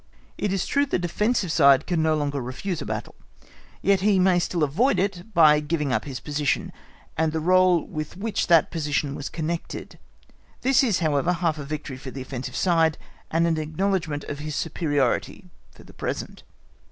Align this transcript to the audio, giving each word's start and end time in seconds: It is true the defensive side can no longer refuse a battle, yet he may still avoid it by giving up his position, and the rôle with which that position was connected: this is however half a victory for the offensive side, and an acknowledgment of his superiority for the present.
It 0.35 0.51
is 0.51 0.65
true 0.65 0.87
the 0.87 0.97
defensive 0.97 1.51
side 1.51 1.85
can 1.85 2.01
no 2.01 2.15
longer 2.15 2.41
refuse 2.41 2.81
a 2.81 2.87
battle, 2.87 3.13
yet 3.83 4.01
he 4.01 4.17
may 4.17 4.39
still 4.39 4.63
avoid 4.63 4.97
it 4.97 5.31
by 5.35 5.59
giving 5.59 5.93
up 5.93 6.05
his 6.05 6.19
position, 6.19 6.73
and 7.15 7.31
the 7.31 7.37
rôle 7.37 7.87
with 7.87 8.17
which 8.17 8.47
that 8.47 8.71
position 8.71 9.13
was 9.13 9.29
connected: 9.29 9.99
this 10.61 10.81
is 10.83 11.01
however 11.05 11.33
half 11.33 11.59
a 11.59 11.63
victory 11.63 11.97
for 11.97 12.09
the 12.09 12.23
offensive 12.23 12.55
side, 12.55 12.97
and 13.29 13.45
an 13.45 13.59
acknowledgment 13.59 14.23
of 14.23 14.39
his 14.39 14.55
superiority 14.55 15.51
for 15.69 15.83
the 15.83 15.93
present. 15.93 16.41